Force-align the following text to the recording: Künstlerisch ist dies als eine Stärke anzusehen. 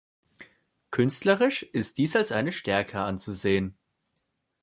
Künstlerisch 0.89 1.61
ist 1.61 1.99
dies 1.99 2.15
als 2.15 2.31
eine 2.31 2.53
Stärke 2.53 3.01
anzusehen. 3.01 3.77